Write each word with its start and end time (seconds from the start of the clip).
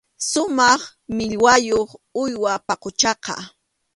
Sumaq 0.29 0.81
millwayuq 1.15 1.89
uywam 2.21 2.61
paquchaqa. 2.67 3.35